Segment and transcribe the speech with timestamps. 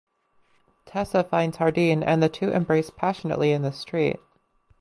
[0.87, 4.19] Tessa finds Hardin and the two embrace passionately in the street.